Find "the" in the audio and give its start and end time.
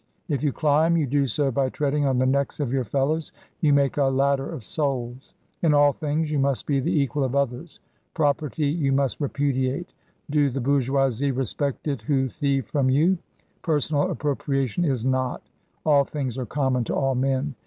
2.17-2.25, 6.79-6.99, 10.49-10.59